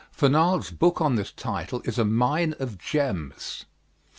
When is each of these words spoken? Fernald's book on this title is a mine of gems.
Fernald's 0.09 0.71
book 0.71 0.99
on 0.99 1.13
this 1.13 1.31
title 1.31 1.83
is 1.85 1.99
a 1.99 2.03
mine 2.03 2.55
of 2.57 2.79
gems. 2.79 3.65